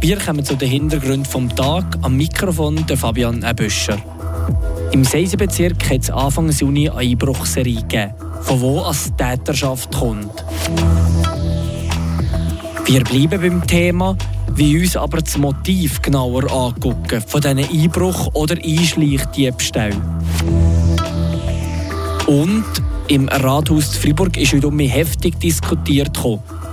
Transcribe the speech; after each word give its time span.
Wir 0.00 0.16
kommen 0.16 0.42
zu 0.42 0.56
den 0.56 0.70
Hintergründen 0.70 1.26
vom 1.26 1.54
Tag. 1.54 1.98
Am 2.00 2.16
Mikrofon 2.16 2.86
der 2.86 2.96
Fabian 2.96 3.42
Ebüscher. 3.42 3.98
Im 4.92 5.04
Seisenbezirk 5.04 5.90
hat 5.90 6.00
es 6.00 6.10
Anfang 6.10 6.50
Juni 6.50 6.88
eine 6.88 7.00
Einbruchserie 7.00 7.82
gegeben, 7.82 8.14
von 8.40 8.60
wo 8.62 8.80
als 8.80 9.12
Täterschaft 9.14 9.94
kommt. 9.94 10.42
Wir 12.86 13.04
bleiben 13.04 13.42
beim 13.42 13.66
Thema, 13.66 14.16
wie 14.54 14.80
uns 14.80 14.96
aber 14.96 15.18
das 15.18 15.36
Motiv 15.36 16.00
genauer 16.00 16.50
angucken 16.50 17.22
von 17.26 17.42
diesen 17.42 17.58
Einbruch- 17.58 18.34
oder 18.34 18.56
Einschleichdiebstählen. 18.56 20.00
Und 22.26 22.64
im 23.08 23.28
Rathaus 23.28 23.96
Freiburg 23.96 24.38
ist 24.38 24.54
heute 24.54 24.68
um 24.68 24.76
mich 24.76 24.94
heftig 24.94 25.38
diskutiert. 25.40 26.18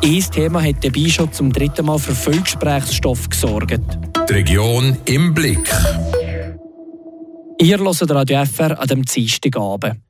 Ein 0.03 0.19
Thema 0.31 0.63
hat 0.63 0.83
dabei 0.83 1.09
schon 1.09 1.31
zum 1.33 1.51
dritten 1.51 1.85
Mal 1.85 1.99
für 1.99 2.15
viel 2.15 2.41
Gesprächsstoff 2.41 3.29
gesorgt. 3.29 3.81
Die 4.29 4.33
Region 4.33 4.97
im 5.05 5.33
Blick. 5.33 5.69
Ihr 7.59 7.79
hört 7.79 8.11
Radio 8.11 8.45
FR 8.45 8.79
an 8.79 8.87
dem 8.87 9.03
Dienstagabend. 9.03 10.01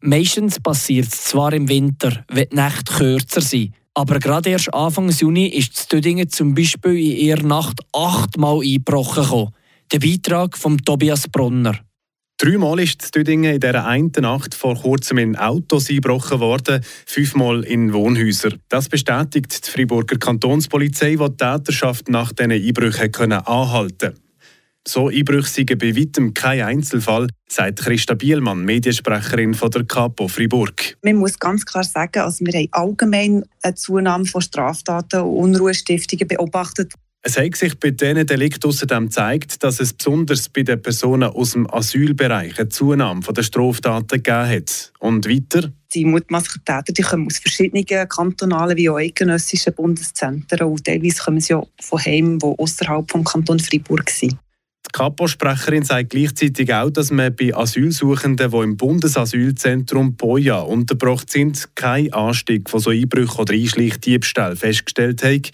Meistens 0.00 0.60
passiert 0.60 1.08
es 1.08 1.24
zwar 1.24 1.52
im 1.52 1.68
Winter, 1.68 2.24
wenn 2.28 2.48
die 2.50 2.56
Nächte 2.56 2.92
kürzer 2.92 3.40
sind. 3.40 3.74
Aber 3.94 4.18
gerade 4.18 4.50
erst 4.50 4.72
Anfang 4.72 5.10
Juni 5.10 5.46
ist 5.46 5.76
das 5.76 5.88
Tüdingen 5.88 6.28
zum 6.28 6.54
Beispiel 6.54 6.92
in 6.92 7.16
ihrer 7.16 7.42
Nacht 7.42 7.80
achtmal 7.92 8.60
eingebrochen. 8.60 9.24
Gekommen. 9.24 9.54
Der 9.90 9.98
Beitrag 9.98 10.56
von 10.56 10.78
Tobias 10.78 11.26
Brunner. 11.28 11.78
Dreimal 12.40 12.78
ist 12.78 13.02
das 13.02 13.10
Tüdingen 13.10 13.54
in 13.54 13.60
dieser 13.60 13.84
einen 13.84 14.12
Nacht 14.20 14.54
vor 14.54 14.76
kurzem 14.76 15.18
in 15.18 15.34
Autos 15.34 15.90
eingebrochen 15.90 16.38
worden, 16.38 16.84
fünfmal 17.04 17.64
in 17.64 17.92
Wohnhäuser. 17.92 18.50
Das 18.68 18.88
bestätigt 18.88 19.66
die 19.66 19.70
Freiburger 19.70 20.18
Kantonspolizei, 20.18 21.16
die 21.16 21.16
die 21.16 21.36
Täterschaft 21.36 22.08
nach 22.08 22.30
diesen 22.30 22.52
Einbrüchen 22.52 23.32
anhalten 23.32 23.98
konnte. 23.98 24.14
So 24.86 25.08
Einbrüche 25.08 25.48
seien 25.48 25.78
bei 25.78 25.96
weitem 25.96 26.32
kein 26.32 26.62
Einzelfall, 26.62 27.26
sagt 27.48 27.80
Christa 27.80 28.14
Bielmann, 28.14 28.64
Mediensprecherin 28.64 29.54
von 29.54 29.72
der 29.72 29.84
Capo 29.84 30.28
Fribourg. 30.28 30.96
Man 31.02 31.16
muss 31.16 31.40
ganz 31.40 31.66
klar 31.66 31.82
sagen, 31.82 32.20
also 32.20 32.46
wir 32.46 32.52
haben 32.52 32.68
allgemein 32.70 33.44
eine 33.62 33.74
Zunahme 33.74 34.26
von 34.26 34.42
Straftaten 34.42 35.22
und 35.22 35.56
Unruhestiftungen 35.56 36.28
beobachtet. 36.28 36.94
Es 37.22 37.36
hat 37.36 37.56
sich 37.56 37.78
bei 37.80 37.90
diesen 37.90 38.26
Delikten 38.26 38.68
außerdem 38.68 39.06
gezeigt, 39.06 39.62
dass 39.64 39.80
es 39.80 39.92
besonders 39.92 40.48
bei 40.48 40.62
den 40.62 40.80
Personen 40.80 41.28
aus 41.28 41.50
dem 41.50 41.68
Asylbereich 41.68 42.58
eine 42.58 42.68
Zunahme 42.68 43.20
der 43.20 43.42
Straftaten 43.42 44.22
gegeben 44.22 44.48
hat. 44.48 44.92
Und 45.00 45.28
weiter? 45.28 45.72
Die 45.94 46.04
mutmaßlichen 46.04 46.64
Täter 46.64 46.92
die 46.92 47.02
kommen 47.02 47.26
aus 47.26 47.38
verschiedenen 47.38 47.84
kantonalen 48.08 48.76
wie 48.76 48.88
auch 48.88 48.98
eidgenössischen 48.98 49.74
Bundeszentren 49.74 50.68
und 50.68 50.84
teilweise 50.84 51.22
kommen 51.22 51.40
sie 51.40 51.54
auch 51.54 51.68
von 51.80 52.04
Heimen, 52.04 52.38
die 52.38 52.46
außerhalb 52.46 53.08
des 53.08 53.24
Kantons 53.24 53.68
Freiburg 53.68 54.10
sind. 54.10 54.38
Die 54.86 54.92
Kapo-Sprecherin 54.92 55.82
sagt 55.82 56.10
gleichzeitig 56.10 56.72
auch, 56.72 56.88
dass 56.88 57.10
man 57.10 57.34
bei 57.34 57.54
Asylsuchenden, 57.54 58.50
die 58.50 58.56
im 58.56 58.76
Bundesasylzentrum 58.76 60.14
Boja 60.16 60.60
untergebracht 60.60 61.30
sind, 61.30 61.74
keinen 61.74 62.12
Anstieg 62.12 62.70
von 62.70 62.80
so 62.80 62.90
Einbrüchen 62.90 63.38
oder 63.38 63.52
Einschleichdiebstählen 63.52 64.56
festgestellt 64.56 65.22
hat. 65.22 65.50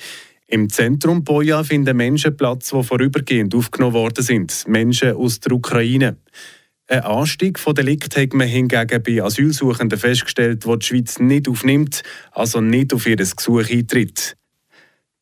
Im 0.47 0.69
Zentrum 0.69 1.25
Boja 1.25 1.63
finden 1.65 1.97
Menschen 1.97 2.37
Platz, 2.37 2.71
die 2.71 2.83
vorübergehend 2.83 3.55
aufgenommen 3.55 3.95
worden 3.95 4.23
sind, 4.23 4.65
Menschen 4.69 5.13
aus 5.13 5.41
der 5.41 5.53
Ukraine. 5.53 6.19
Ein 6.87 7.01
Anstieg 7.01 7.59
von 7.59 7.75
Delikt 7.75 8.15
hat 8.19 8.35
man 8.35 8.47
hingegen 8.47 9.03
bei 9.03 9.23
Asylsuchenden 9.23 9.99
festgestellt, 9.99 10.67
die 10.67 10.79
die 10.79 10.87
Schweiz 10.87 11.19
nicht 11.19 11.49
aufnimmt, 11.49 12.03
also 12.31 12.61
nicht 12.61 12.93
auf 12.93 13.07
ihr 13.07 13.17
Gesuch 13.17 13.71
eintritt. 13.71 14.37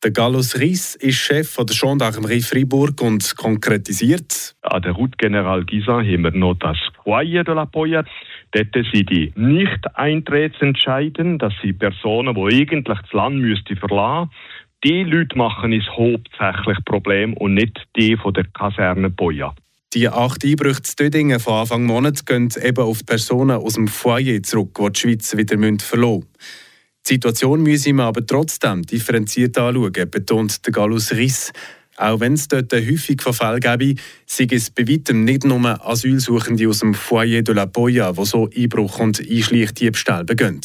Der 0.03 0.11
Gallus 0.11 0.59
Ries 0.59 0.95
ist 0.95 1.15
Chef 1.15 1.55
der 1.55 1.65
Gendarmerie 1.67 2.41
Fribourg 2.41 3.01
und 3.01 3.37
konkretisiert. 3.37 4.53
An 4.61 4.81
der 4.81 4.91
Route 4.91 5.15
General 5.17 5.63
Gisa 5.63 5.99
haben 5.99 6.23
wir 6.23 6.31
noch 6.31 6.55
das 6.55 6.77
Foyer 7.01 7.45
de 7.45 7.55
la 7.55 7.65
Poya. 7.65 8.03
Dort 8.51 8.73
sind 8.73 9.09
die 9.09 9.31
nicht 9.37 9.95
eintretensentscheiden. 9.95 11.39
Das 11.39 11.53
sind 11.61 11.79
Personen, 11.79 12.35
die 12.35 12.55
eigentlich 12.61 12.99
das 12.99 13.13
Land 13.13 13.37
müssten 13.37 13.77
verlassen 13.77 14.29
Die 14.83 15.03
Leute 15.03 15.37
machen 15.37 15.71
es 15.71 15.87
hauptsächlich 15.87 16.77
Problem 16.83 17.33
und 17.35 17.53
nicht 17.53 17.87
die 17.95 18.17
von 18.17 18.33
der 18.33 18.43
Kaserne 18.53 19.09
Poya. 19.09 19.55
Die 19.93 20.09
acht 20.09 20.43
Einbrüche 20.43 20.81
zu 20.81 20.95
Dödingen 20.97 21.39
von 21.39 21.53
Anfang 21.53 21.85
Monat 21.85 22.25
gehen 22.25 22.49
eben 22.61 22.83
auf 22.83 22.97
die 22.97 23.05
Personen 23.05 23.61
aus 23.61 23.75
dem 23.75 23.87
Foyer 23.87 24.43
zurück, 24.43 24.77
die 24.77 24.91
die 24.91 24.99
Schweiz 24.99 25.37
wieder 25.37 25.57
verlassen 25.57 26.15
müssen. 26.15 26.27
Die 27.07 27.13
Situation 27.13 27.63
müsse 27.63 27.93
man 27.93 28.07
aber 28.07 28.25
trotzdem 28.25 28.81
differenziert 28.81 29.57
anschauen, 29.57 29.93
betont 30.11 30.65
der 30.65 30.73
Gallus 30.73 31.13
Riss. 31.13 31.53
Auch 31.95 32.19
wenn 32.19 32.33
es 32.33 32.49
dort 32.49 32.73
häufig 32.73 33.21
von 33.21 33.33
Fällen 33.33 33.61
gäbe, 33.61 34.01
sei 34.25 34.47
es 34.51 34.69
bei 34.69 34.85
weitem 34.85 35.23
nicht 35.23 35.45
nur 35.45 35.87
Asylsuchende 35.87 36.67
aus 36.67 36.79
dem 36.79 36.93
Foyer 36.93 37.41
de 37.41 37.55
la 37.55 37.67
Poya, 37.67 38.11
die 38.11 38.25
so 38.25 38.49
Einbruch 38.53 38.99
und 38.99 39.21
Einschleichdiebstahl 39.21 40.25
begehen. 40.25 40.59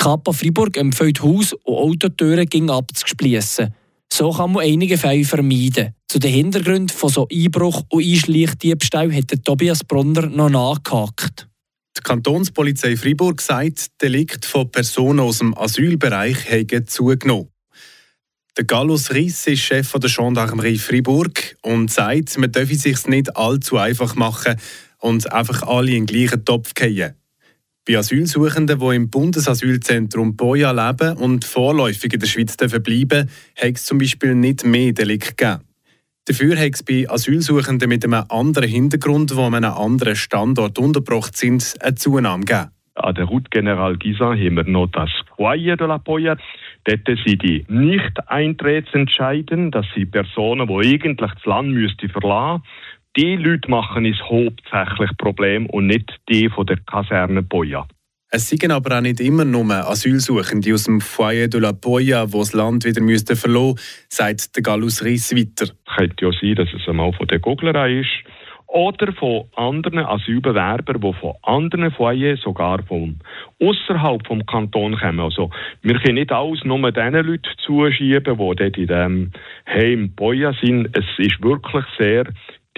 Kappa 0.00 0.32
Fribourg 0.32 0.78
empfiehlt 0.78 1.20
Haus- 1.20 1.52
und 1.52 1.74
Autotüren 1.74 2.46
gegen 2.46 2.70
abzuschliessen. 2.70 3.74
So 4.10 4.32
kann 4.32 4.52
man 4.52 4.64
einige 4.64 4.96
Fälle 4.96 5.26
vermeiden. 5.26 5.94
Zu 6.08 6.18
den 6.18 6.32
Hintergründen 6.32 6.88
von 6.88 7.10
so 7.10 7.28
Einbruch 7.30 7.82
und 7.90 8.02
Einschleichdiebstahl 8.02 9.14
hat 9.14 9.44
Tobias 9.44 9.84
Brunner 9.84 10.26
noch 10.26 10.48
nachgehakt. 10.48 11.48
Die 11.98 12.00
Kantonspolizei 12.02 12.96
Fribourg 12.96 13.42
sagt, 13.42 14.00
Delikt 14.00 14.46
von 14.46 14.72
Personen 14.72 15.20
aus 15.20 15.40
dem 15.40 15.54
Asylbereich 15.54 16.50
haben 16.50 16.86
zugenommen. 16.86 17.50
Der 18.56 18.64
Gallus 18.64 19.10
Riss 19.10 19.46
ist 19.48 19.60
Chef 19.60 19.92
der 19.92 20.08
Gendarmerie 20.08 20.78
Fribourg 20.78 21.58
und 21.60 21.90
sagt, 21.90 22.38
man 22.38 22.50
dürfe 22.50 22.72
es 22.72 22.84
sich 22.84 23.06
nicht 23.06 23.36
allzu 23.36 23.76
einfach 23.76 24.16
machen 24.16 24.56
und 24.96 25.30
einfach 25.30 25.62
alle 25.64 25.90
in 25.90 26.06
den 26.06 26.16
gleichen 26.16 26.42
Topf 26.42 26.72
fallen. 26.74 27.19
Bei 27.88 27.96
Asylsuchenden, 27.96 28.78
die 28.78 28.96
im 28.96 29.08
Bundesasylzentrum 29.08 30.36
Boja 30.36 30.70
leben 30.70 31.16
und 31.16 31.46
vorläufig 31.46 32.12
in 32.12 32.20
der 32.20 32.26
Schweiz 32.26 32.56
bleiben 32.56 33.30
hat 33.56 33.74
es 33.74 33.86
zum 33.86 33.98
Beispiel 33.98 34.34
nicht 34.34 34.66
mehr 34.66 34.92
Delikt 34.92 35.38
gegeben. 35.38 35.62
Dafür 36.26 36.58
hat 36.58 36.74
es 36.74 36.82
bei 36.82 37.08
Asylsuchenden 37.08 37.88
mit 37.88 38.04
einem 38.04 38.24
anderen 38.28 38.68
Hintergrund, 38.68 39.30
die 39.30 39.38
an 39.38 39.54
einem 39.54 39.72
anderen 39.72 40.14
Standort 40.14 40.78
untergebracht 40.78 41.36
sind, 41.36 41.74
eine 41.80 41.94
Zunahme 41.94 42.44
gegeben. 42.44 42.70
An 42.96 43.14
der 43.14 43.24
Route 43.24 43.48
General 43.50 43.96
Gisa 43.96 44.26
haben 44.26 44.56
wir 44.56 44.64
noch 44.64 44.88
das 44.88 45.10
Foyer 45.36 45.76
de 45.76 45.86
la 45.86 45.96
Poya. 45.96 46.36
Dort 46.84 47.06
sind 47.06 47.42
die 47.42 47.64
nicht 47.68 48.28
eintretensentscheiden. 48.28 49.70
Das 49.70 49.86
sind 49.94 50.10
Personen, 50.10 50.68
die 50.68 50.74
eigentlich 50.74 51.32
das 51.32 51.44
Land 51.46 51.70
müssten 51.70 52.10
verlassen 52.10 52.62
Die 53.16 53.34
Leute 53.34 53.68
machen 53.68 54.06
es 54.06 54.20
hauptsächlich 54.22 55.10
Problem 55.18 55.66
und 55.66 55.88
nicht 55.88 56.20
die 56.28 56.48
von 56.48 56.64
der 56.64 56.76
Kaserne 56.76 57.42
Poya. 57.42 57.88
Es 58.30 58.48
seien 58.48 58.70
aber 58.70 58.96
auch 58.98 59.00
nicht 59.00 59.18
immer 59.18 59.44
nur 59.44 59.68
Asylsuchende 59.72 60.72
aus 60.72 60.84
dem 60.84 61.00
Foyer 61.00 61.48
de 61.48 61.60
la 61.60 61.72
Poya, 61.72 62.26
die 62.26 62.38
das 62.38 62.52
Land 62.52 62.84
wieder 62.84 63.02
müssten 63.02 63.34
verlassen 63.34 63.74
müssten, 63.74 64.06
sagt 64.08 64.54
der 64.54 64.62
Gallus 64.62 65.04
Riss 65.04 65.34
weiter. 65.34 65.64
Es 65.64 65.96
könnte 65.96 66.24
ja 66.24 66.30
sein, 66.40 66.54
dass 66.54 66.68
es 66.72 66.86
einmal 66.88 67.12
von 67.12 67.26
der 67.26 67.40
Guglerei 67.40 67.98
ist 67.98 68.10
oder 68.68 69.12
von 69.14 69.46
anderen 69.56 70.06
Asylbewerbern, 70.06 71.00
die 71.00 71.12
von 71.14 71.34
anderen 71.42 71.90
Foyers, 71.90 72.40
sogar 72.42 72.80
von 72.84 73.18
außerhalb 73.60 74.24
vom 74.24 74.46
Kanton 74.46 74.96
kommen. 74.96 75.18
Also 75.18 75.50
wir 75.82 75.98
können 75.98 76.14
nicht 76.14 76.30
alles 76.30 76.62
nur 76.64 76.92
den 76.92 77.14
Leuten 77.14 77.50
zuschieben, 77.66 78.38
die 78.38 78.38
dort 78.38 78.60
in 78.60 78.72
diesem 78.72 79.32
Heim 79.66 80.12
Poya 80.14 80.54
sind. 80.62 80.96
Es 80.96 81.04
ist 81.18 81.42
wirklich 81.42 81.84
sehr 81.98 82.26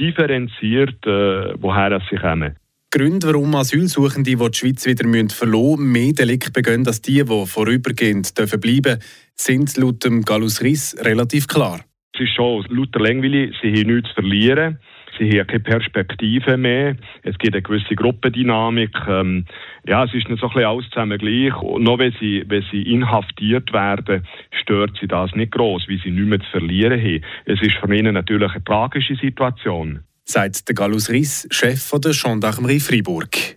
differenziert, 0.02 1.06
äh, 1.06 1.54
woher 1.58 2.00
sie 2.10 2.16
kommen. 2.16 2.56
Gründe, 2.90 3.28
warum 3.28 3.54
Asylsuchende, 3.54 4.36
die 4.36 4.36
die 4.36 4.58
Schweiz 4.58 4.84
wieder 4.84 5.08
verlassen 5.30 5.76
müssen, 5.78 5.92
mehr 5.92 6.12
Delikte 6.12 6.50
begehen 6.50 6.86
als 6.86 7.00
die, 7.00 7.24
die 7.24 7.46
vorübergehend 7.46 8.34
bleiben 8.34 8.60
dürfen, 8.60 8.98
sind 9.34 9.76
laut 9.78 10.04
dem 10.04 10.22
Gallus 10.22 10.60
Riss 10.62 10.94
relativ 11.00 11.46
klar. 11.46 11.80
Es 12.12 12.20
ist 12.20 12.34
schon 12.34 12.66
lauter 12.68 13.00
Langweilig, 13.00 13.56
sie 13.62 13.72
haben 13.72 13.94
nichts 13.94 14.10
zu 14.10 14.14
verlieren. 14.16 14.78
Sie 15.18 15.38
haben 15.38 15.46
keine 15.46 15.60
Perspektive 15.60 16.56
mehr. 16.56 16.96
Es 17.22 17.36
gibt 17.38 17.54
eine 17.54 17.62
gewisse 17.62 17.94
Gruppendynamik. 17.94 18.96
Ähm, 19.08 19.44
ja, 19.86 20.04
es 20.04 20.14
ist 20.14 20.28
nicht 20.28 20.40
so 20.40 20.46
ein 20.46 20.52
bisschen 20.54 20.68
alles 20.68 20.88
zusammen 20.90 21.18
gleich. 21.18 21.54
Und 21.62 21.84
noch 21.84 21.98
wenn 21.98 22.14
sie, 22.18 22.44
wenn 22.48 22.64
sie 22.70 22.82
inhaftiert 22.82 23.72
werden, 23.72 24.26
stört 24.62 24.96
sie 25.00 25.08
das 25.08 25.34
nicht 25.34 25.52
groß, 25.52 25.84
wie 25.88 25.98
sie 25.98 26.10
nichts 26.10 26.28
mehr 26.28 26.40
zu 26.40 26.50
verlieren 26.50 27.00
haben. 27.00 27.24
Es 27.44 27.60
ist 27.60 27.76
für 27.76 27.94
ihnen 27.94 28.14
natürlich 28.14 28.52
eine 28.52 28.64
tragische 28.64 29.16
Situation 29.16 30.00
sagt 30.24 30.68
der 30.68 30.74
Gallus 30.74 31.10
Riss, 31.10 31.46
Chef 31.50 31.90
der 31.90 32.12
Gendarmerie 32.12 32.80
Freiburg. 32.80 33.56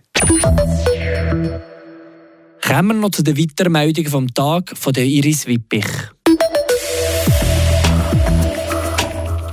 Kommen 2.66 2.88
wir 2.88 2.94
noch 2.94 3.10
zu 3.10 3.22
den 3.22 3.38
weiteren 3.38 3.72
Meldungen 3.72 4.10
vom 4.10 4.34
Tag 4.34 4.76
von 4.76 4.92
der 4.92 5.04
Iris 5.04 5.46
Wippich. 5.46 5.86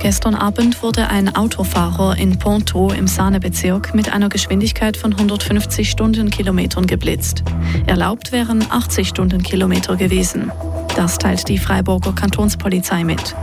Gestern 0.04 0.34
Abend 0.34 0.82
wurde 0.82 1.08
ein 1.08 1.34
Autofahrer 1.34 2.18
in 2.18 2.38
Ponto 2.38 2.92
im 2.92 3.06
Sahnebezirk 3.06 3.94
mit 3.94 4.12
einer 4.12 4.28
Geschwindigkeit 4.28 4.98
von 4.98 5.14
150 5.14 5.88
Stundenkilometern 5.88 6.86
geblitzt. 6.86 7.42
Erlaubt 7.86 8.30
wären 8.30 8.70
80 8.70 9.08
Stundenkilometer 9.08 9.96
gewesen. 9.96 10.52
Das 10.94 11.16
teilt 11.16 11.48
die 11.48 11.56
Freiburger 11.56 12.12
Kantonspolizei 12.12 13.02
mit. 13.02 13.34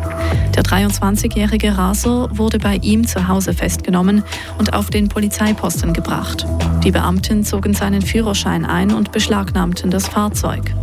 Der 0.55 0.61
23-jährige 0.61 1.79
Raser 1.79 2.29
wurde 2.31 2.59
bei 2.59 2.75
ihm 2.75 3.07
zu 3.07 3.27
Hause 3.27 3.53
festgenommen 3.53 4.23
und 4.59 4.75
auf 4.75 4.91
den 4.91 5.09
Polizeiposten 5.09 5.93
gebracht. 5.93 6.45
Die 6.83 6.91
Beamten 6.91 7.43
zogen 7.43 7.73
seinen 7.73 8.03
Führerschein 8.03 8.65
ein 8.65 8.93
und 8.93 9.11
beschlagnahmten 9.11 9.89
das 9.89 10.07
Fahrzeug. 10.07 10.75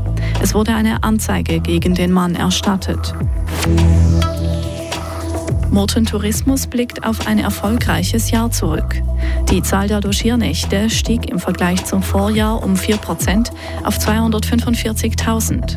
Es 0.43 0.55
wurde 0.55 0.75
eine 0.75 1.05
Anzeige 1.05 1.61
gegen 1.61 1.95
den 1.95 2.11
Mann 2.11 2.35
erstattet. 2.35 3.15
Morten 5.71 6.07
Tourismus 6.07 6.67
blickt 6.67 7.05
auf 7.05 7.27
ein 7.27 7.39
erfolgreiches 7.39 8.31
Jahr 8.31 8.51
zurück. 8.51 9.03
Die 9.51 9.63
Zahl 9.63 9.89
der 9.89 10.01
Logiernächte 10.01 10.91
stieg 10.91 11.31
im 11.31 11.39
Vergleich 11.39 11.85
zum 11.85 12.03
Vorjahr 12.03 12.63
um 12.63 12.75
4% 12.75 13.51
auf 13.85 13.99
245.000. 13.99 15.77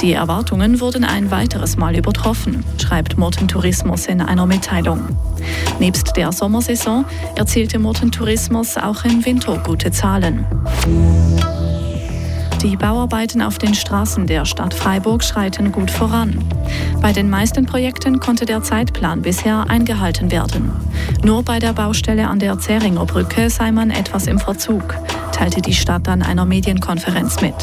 Die 0.00 0.12
Erwartungen 0.12 0.80
wurden 0.80 1.04
ein 1.04 1.30
weiteres 1.30 1.76
Mal 1.76 1.96
übertroffen, 1.96 2.64
schreibt 2.80 3.18
Morten 3.18 3.48
Tourismus 3.48 4.06
in 4.06 4.20
einer 4.20 4.46
Mitteilung. 4.46 5.16
Nebst 5.78 6.16
der 6.16 6.32
Sommersaison 6.32 7.04
erzielte 7.36 7.78
Morten 7.78 8.10
Tourismus 8.10 8.76
auch 8.76 9.04
im 9.04 9.24
Winter 9.24 9.58
gute 9.64 9.90
Zahlen. 9.90 10.46
Die 12.62 12.76
Bauarbeiten 12.76 13.40
auf 13.40 13.58
den 13.58 13.74
Straßen 13.74 14.26
der 14.26 14.44
Stadt 14.44 14.74
Freiburg 14.74 15.22
schreiten 15.22 15.70
gut 15.70 15.92
voran. 15.92 16.44
Bei 17.00 17.12
den 17.12 17.30
meisten 17.30 17.66
Projekten 17.66 18.18
konnte 18.18 18.46
der 18.46 18.64
Zeitplan 18.64 19.22
bisher 19.22 19.66
eingehalten 19.68 20.32
werden. 20.32 20.72
Nur 21.22 21.44
bei 21.44 21.60
der 21.60 21.72
Baustelle 21.72 22.26
an 22.26 22.40
der 22.40 22.58
Zähringer 22.58 23.06
Brücke 23.06 23.48
sei 23.48 23.70
man 23.70 23.90
etwas 23.90 24.26
im 24.26 24.40
Verzug, 24.40 24.96
teilte 25.30 25.62
die 25.62 25.74
Stadt 25.74 26.08
an 26.08 26.22
einer 26.22 26.44
Medienkonferenz 26.44 27.40
mit. 27.40 27.54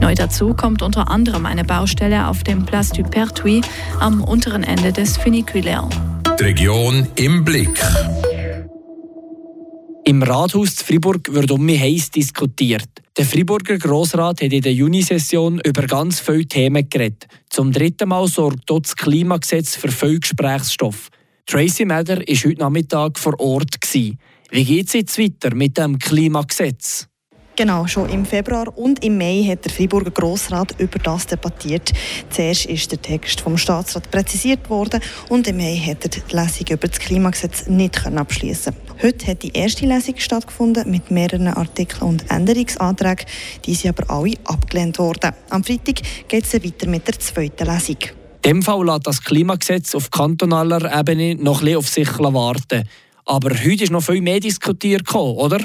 Neu 0.00 0.16
dazu 0.16 0.54
kommt 0.54 0.82
unter 0.82 1.08
anderem 1.08 1.46
eine 1.46 1.64
Baustelle 1.64 2.26
auf 2.26 2.42
dem 2.42 2.64
Place 2.66 2.90
du 2.90 3.04
Pertuis 3.04 3.64
am 4.00 4.24
unteren 4.24 4.64
Ende 4.64 4.92
des 4.92 5.16
Funiculaire. 5.16 5.88
Region 6.40 7.06
im 7.14 7.44
Blick. 7.44 7.80
Im 10.08 10.22
Rathaus 10.22 10.76
zu 10.76 10.84
Fribourg 10.84 11.34
wird 11.34 11.50
um 11.50 11.66
mich 11.66 11.80
heiß 11.80 12.12
diskutiert. 12.12 12.88
Der 13.16 13.24
Friburger 13.24 13.76
Grossrat 13.76 14.40
hat 14.40 14.52
in 14.52 14.62
der 14.62 14.72
Junisession 14.72 15.60
über 15.66 15.82
ganz 15.88 16.20
viele 16.20 16.46
Themen 16.46 16.88
geredet. 16.88 17.26
Zum 17.50 17.72
dritten 17.72 18.08
Mal 18.10 18.28
sorgt 18.28 18.60
dort 18.66 18.86
das 18.86 18.94
Klimagesetz 18.94 19.74
für 19.74 19.90
viel 19.90 20.20
Gesprächsstoff. 20.20 21.08
Tracy 21.44 21.84
Meder 21.84 22.18
war 22.18 22.24
heute 22.24 22.60
Nachmittag 22.60 23.18
vor 23.18 23.34
Ort. 23.40 23.78
Wie 23.92 24.64
geht 24.64 24.86
es 24.86 24.92
jetzt 24.92 25.18
weiter 25.18 25.52
mit 25.56 25.76
dem 25.76 25.98
Klimagesetz? 25.98 27.08
Genau, 27.58 27.86
schon 27.86 28.10
im 28.10 28.26
Februar 28.26 28.66
und 28.76 29.02
im 29.02 29.16
Mai 29.16 29.42
hat 29.48 29.64
der 29.64 29.72
Friburger 29.72 30.10
Grossrat 30.10 30.78
über 30.78 30.98
das 30.98 31.26
debattiert. 31.26 31.90
Zuerst 32.28 32.66
ist 32.66 32.92
der 32.92 33.00
Text 33.00 33.40
vom 33.40 33.56
Staatsrat 33.56 34.10
präzisiert 34.10 34.68
worden 34.68 35.00
und 35.30 35.48
im 35.48 35.56
Mai 35.56 35.74
hat 35.78 36.04
er 36.04 36.10
die 36.10 36.36
Lesung 36.36 36.66
über 36.68 36.86
das 36.86 36.98
Klimagesetz 36.98 37.66
nicht 37.66 38.06
abschließen. 38.06 38.76
Heute 39.02 39.26
hat 39.26 39.42
die 39.42 39.52
erste 39.54 39.86
Lesung 39.86 40.16
stattgefunden 40.18 40.90
mit 40.90 41.10
mehreren 41.10 41.48
Artikeln 41.48 42.02
und 42.02 42.30
Änderungsanträgen. 42.30 43.24
Die 43.64 43.74
sind 43.74 43.98
aber 43.98 44.14
alle 44.14 44.34
abgelehnt 44.44 44.98
worden. 44.98 45.32
Am 45.48 45.64
Freitag 45.64 46.02
geht 46.28 46.44
es 46.44 46.52
weiter 46.52 46.86
mit 46.88 47.06
der 47.06 47.18
zweiten 47.18 47.66
Lesung. 47.66 47.96
Dem 48.44 48.62
Fall 48.62 48.84
lässt 48.84 49.06
das 49.06 49.24
Klimagesetz 49.24 49.94
auf 49.94 50.10
kantonaler 50.10 50.94
Ebene 50.94 51.34
noch 51.36 51.60
ein 51.60 51.64
bisschen 51.64 51.78
auf 51.78 51.88
sich 51.88 52.18
warten. 52.18 52.84
Aber 53.24 53.50
heute 53.50 53.82
ist 53.82 53.90
noch 53.90 54.02
viel 54.02 54.20
mehr 54.20 54.40
diskutiert, 54.40 55.12
oder? 55.14 55.58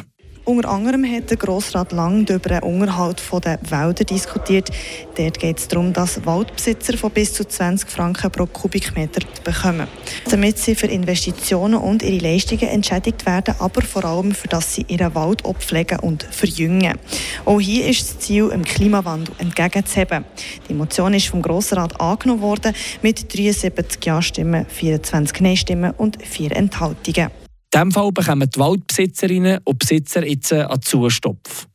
Unter 0.52 0.68
anderem 0.68 1.06
hat 1.06 1.30
der 1.30 1.38
Grossrat 1.38 1.94
Lang 1.94 2.28
über 2.28 2.50
den 2.50 2.64
Unterhalt 2.64 3.22
der 3.46 3.58
Wälder 3.70 4.04
diskutiert. 4.04 4.70
Dort 5.16 5.40
geht 5.40 5.60
es 5.60 5.70
darum, 5.70 5.94
dass 5.94 6.26
Waldbesitzer 6.26 6.98
von 6.98 7.10
bis 7.10 7.34
zu 7.34 7.48
20 7.48 7.90
Franken 7.90 8.30
pro 8.30 8.46
Kubikmeter 8.48 9.22
bekommen. 9.46 9.88
Damit 10.30 10.58
sie 10.58 10.76
für 10.76 10.88
Investitionen 10.88 11.76
und 11.76 12.04
ihre 12.04 12.18
Leistungen 12.18 12.68
entschädigt 12.68 13.26
werden, 13.26 13.56
aber 13.60 13.82
vor 13.82 14.04
allem 14.04 14.34
für 14.34 14.50
dass 14.50 14.76
sie 14.76 14.86
ihren 14.90 15.16
Wald 15.16 15.42
pflegen 15.60 16.00
und 16.00 16.24
verjüngen. 16.24 17.00
Auch 17.46 17.62
hier 17.62 17.88
ist 17.88 18.02
das 18.02 18.20
Ziel, 18.20 18.50
dem 18.50 18.66
Klimawandel 18.66 19.34
entgegenzuheben. 19.38 20.26
Die 20.68 20.74
Motion 20.74 21.14
ist 21.14 21.30
vom 21.30 21.42
Grossrat 21.42 22.02
angenommen 22.02 22.42
worden 22.42 22.74
mit 23.02 23.34
73 23.34 24.06
Ja-Stimmen, 24.06 24.66
24 24.68 25.40
Nein-Stimmen 25.40 25.92
und 25.92 26.18
4 26.22 26.52
Enthaltungen. 26.58 27.32
In 27.74 27.80
diesem 27.80 27.92
Fall 27.94 28.12
bekommen 28.12 28.50
die 28.54 28.60
Waldbesitzerinnen 28.60 29.60
und 29.64 29.80
Besitzer 29.80 30.28
jetzt 30.28 30.52
einen 30.52 30.82
Zustopf. 30.82 31.68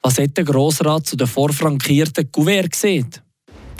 Was 0.00 0.18
hat 0.18 0.36
der 0.36 0.44
Grossrat 0.44 1.04
zu 1.04 1.16
den 1.16 1.26
vorfrankierten 1.26 2.30
Kuvert 2.30 2.70
gesehen? 2.70 3.10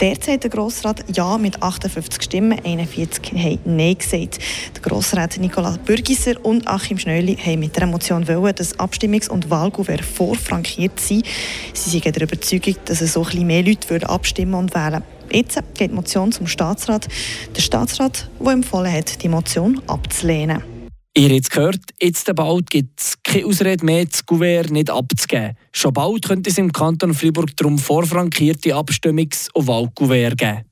Derzeit 0.01 0.33
hat 0.35 0.43
der 0.43 0.49
Grossrat 0.49 1.05
Ja 1.15 1.37
mit 1.37 1.63
58 1.63 2.21
Stimmen, 2.21 2.59
41 2.65 3.31
haben 3.31 3.59
Nein 3.63 3.97
gesagt. 3.97 4.39
Der 4.75 4.81
Grossrat 4.81 5.37
Nicolas 5.37 5.77
Bürgisser 5.77 6.35
und 6.43 6.67
Achim 6.67 6.97
Schnöli 6.97 7.37
haben 7.37 7.61
mit 7.61 7.77
der 7.77 7.87
Motion 7.87 8.27
wollen, 8.27 8.55
dass 8.55 8.77
Abstimmungs- 8.77 9.29
und 9.29 9.49
Wahlkuvert 9.49 10.03
vorfrankiert 10.03 10.99
sind. 10.99 11.25
Sie 11.73 11.89
sind 11.91 12.03
der 12.03 12.23
Überzeugung, 12.23 12.75
dass 12.83 12.99
so 12.99 13.23
ein 13.23 13.47
mehr 13.47 13.63
Leute 13.63 14.09
abstimmen 14.09 14.55
und 14.55 14.75
wählen 14.75 15.01
Jetzt 15.31 15.57
geht 15.75 15.91
die 15.91 15.95
Motion 15.95 16.33
zum 16.33 16.45
Staatsrat. 16.45 17.07
Der 17.55 17.61
Staatsrat, 17.61 18.27
der 18.43 18.51
empfohlen 18.51 18.91
hat, 18.91 19.23
die 19.23 19.29
Motion 19.29 19.81
abzulehnen. 19.87 20.72
Ihr 21.15 21.29
habt 21.29 21.41
es 21.43 21.49
gehört, 21.51 21.79
jetzt 22.01 22.35
bald 22.35 22.71
gibt 22.71 22.99
es 22.99 23.17
keine 23.23 23.45
Ausrede 23.45 23.85
mehr, 23.85 24.03
das 24.05 24.25
Gouverne 24.25 24.71
nicht 24.71 24.89
abzugeben. 24.89 25.55
Schon 25.71 25.93
bald 25.93 26.27
könnte 26.27 26.49
es 26.49 26.57
im 26.57 26.73
Kanton 26.73 27.13
Freiburg 27.13 27.55
darum 27.55 27.77
vorfrankierte 27.77 28.75
Abstimmungs- 28.75 29.49
und 29.53 29.67
Wahlgouverne 29.67 30.35
geben. 30.35 30.63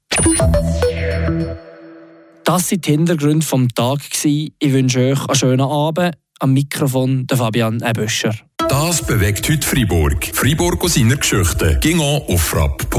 Das 2.43 2.71
waren 2.71 2.81
die 2.81 2.89
Hintergründe 2.91 3.45
des 3.45 3.67
Tages. 3.75 4.25
Ich 4.25 4.51
wünsche 4.59 5.11
euch 5.11 5.27
einen 5.27 5.35
schönen 5.35 5.61
Abend. 5.61 6.15
Am 6.39 6.53
Mikrofon 6.53 7.27
der 7.27 7.37
Fabian 7.37 7.79
Eböscher. 7.81 8.33
Das 8.67 9.05
bewegt 9.05 9.47
heute 9.47 9.67
Freiburg. 9.67 10.25
Freiburg 10.33 10.83
aus 10.83 10.95
seiner 10.95 11.17
Geschichte. 11.17 11.77
Ging 11.81 11.99
auf 11.99 12.41
frapp.ch. 12.41 12.87